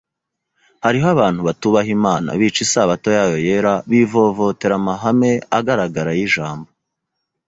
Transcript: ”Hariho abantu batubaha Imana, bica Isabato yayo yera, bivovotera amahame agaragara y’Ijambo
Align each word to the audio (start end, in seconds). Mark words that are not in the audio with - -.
”Hariho 0.85 1.07
abantu 1.15 1.41
batubaha 1.47 1.89
Imana, 1.97 2.29
bica 2.39 2.59
Isabato 2.65 3.07
yayo 3.17 3.37
yera, 3.47 3.73
bivovotera 3.89 4.73
amahame 4.79 5.31
agaragara 5.57 6.11
y’Ijambo 6.19 6.69